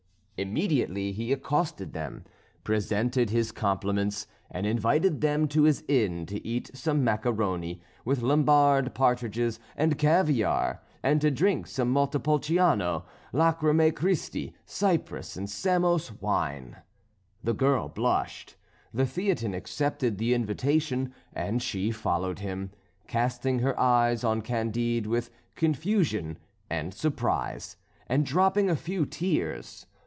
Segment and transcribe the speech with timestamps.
[0.43, 2.23] Immediately he accosted them,
[2.63, 8.95] presented his compliments, and invited them to his inn to eat some macaroni, with Lombard
[8.95, 16.77] partridges, and caviare, and to drink some Montepulciano, Lachrymæ Christi, Cyprus and Samos wine.
[17.43, 18.55] The girl blushed,
[18.91, 22.71] the Theatin accepted the invitation and she followed him,
[23.07, 27.77] casting her eyes on Candide with confusion and surprise,
[28.07, 29.85] and dropping a few tears.